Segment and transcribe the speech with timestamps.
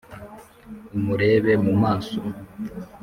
[0.97, 2.17] umurebe mu maso